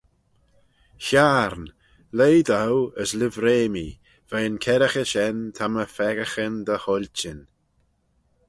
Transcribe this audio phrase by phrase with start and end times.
[1.05, 1.65] Hiarn
[2.17, 7.39] leih dou as livrey mee, veih'n kerraghey shen ta my pheccaghyn dy hoilçhin.